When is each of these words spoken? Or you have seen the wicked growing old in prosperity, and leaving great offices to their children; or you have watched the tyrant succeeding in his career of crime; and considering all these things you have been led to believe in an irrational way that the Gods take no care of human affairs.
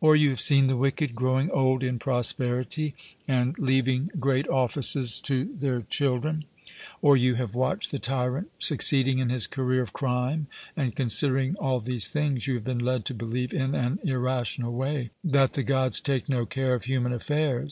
Or 0.00 0.14
you 0.14 0.30
have 0.30 0.40
seen 0.40 0.68
the 0.68 0.76
wicked 0.76 1.16
growing 1.16 1.50
old 1.50 1.82
in 1.82 1.98
prosperity, 1.98 2.94
and 3.26 3.58
leaving 3.58 4.08
great 4.20 4.46
offices 4.48 5.20
to 5.22 5.52
their 5.58 5.80
children; 5.82 6.44
or 7.02 7.16
you 7.16 7.34
have 7.34 7.52
watched 7.52 7.90
the 7.90 7.98
tyrant 7.98 8.48
succeeding 8.60 9.18
in 9.18 9.28
his 9.28 9.48
career 9.48 9.82
of 9.82 9.92
crime; 9.92 10.46
and 10.76 10.94
considering 10.94 11.56
all 11.56 11.80
these 11.80 12.08
things 12.10 12.46
you 12.46 12.54
have 12.54 12.62
been 12.64 12.78
led 12.78 13.04
to 13.06 13.14
believe 13.14 13.52
in 13.52 13.74
an 13.74 13.98
irrational 14.04 14.72
way 14.72 15.10
that 15.24 15.54
the 15.54 15.64
Gods 15.64 16.00
take 16.00 16.28
no 16.28 16.46
care 16.46 16.74
of 16.74 16.84
human 16.84 17.12
affairs. 17.12 17.64